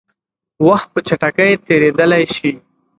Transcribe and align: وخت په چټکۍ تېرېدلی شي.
وخت 0.67 0.87
په 0.93 0.99
چټکۍ 1.07 1.51
تېرېدلی 1.65 2.23
شي. 2.35 2.51